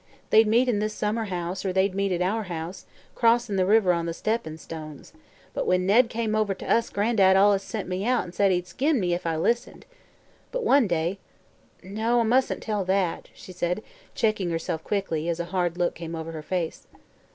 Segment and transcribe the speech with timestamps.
[0.31, 3.93] They'd meet in this summer house, or they'd meet at our house, crossin' the river
[3.93, 5.13] on the steppin' stones;
[5.53, 8.65] but when Ned came over to us Gran'dad allus sent me away an' said he'd
[8.65, 9.85] skin me if I listened.
[10.51, 11.19] But one day
[11.83, 13.83] No, I mus'n't tell that," she said,
[14.15, 16.87] checking herself quickly, as a hard look came over her face.